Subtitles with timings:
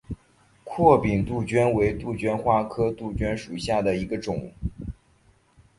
[0.63, 4.51] 阔柄杜鹃为杜鹃花科杜鹃属下的一个种。